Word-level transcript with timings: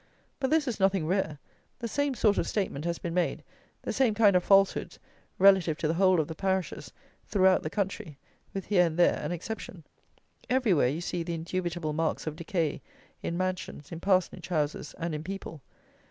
But 0.39 0.49
this 0.49 0.67
is 0.67 0.79
nothing 0.79 1.05
rare; 1.05 1.37
the 1.77 1.87
same 1.87 2.15
sort 2.15 2.39
of 2.39 2.47
statement 2.47 2.85
has 2.85 2.97
been 2.97 3.13
made, 3.13 3.43
the 3.83 3.93
same 3.93 4.15
kind 4.15 4.35
of 4.35 4.43
falsehoods, 4.43 4.97
relative 5.37 5.77
to 5.77 5.87
the 5.87 5.93
whole 5.93 6.19
of 6.19 6.27
the 6.27 6.33
parishes 6.33 6.91
throughout 7.27 7.61
the 7.61 7.69
country, 7.69 8.17
with 8.51 8.65
here 8.65 8.87
and 8.87 8.97
there 8.97 9.19
an 9.23 9.31
exception. 9.31 9.83
Everywhere 10.49 10.87
you 10.87 11.01
see 11.01 11.21
the 11.21 11.35
indubitable 11.35 11.93
marks 11.93 12.25
of 12.25 12.35
decay 12.35 12.81
in 13.21 13.37
mansions, 13.37 13.91
in 13.91 13.99
parsonage 13.99 14.47
houses 14.47 14.95
and 14.97 15.13
in 15.13 15.23
people. 15.23 15.61